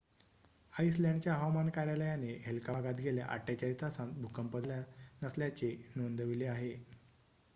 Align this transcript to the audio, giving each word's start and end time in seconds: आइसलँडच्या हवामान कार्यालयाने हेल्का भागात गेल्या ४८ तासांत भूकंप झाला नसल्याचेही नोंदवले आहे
आइसलँडच्या 0.73 1.33
हवामान 1.33 1.69
कार्यालयाने 1.69 2.31
हेल्का 2.45 2.73
भागात 2.73 3.01
गेल्या 3.01 3.25
४८ 3.27 3.73
तासांत 3.81 4.13
भूकंप 4.15 4.57
झाला 4.57 4.81
नसल्याचेही 5.21 5.77
नोंदवले 5.95 6.45
आहे 6.47 6.73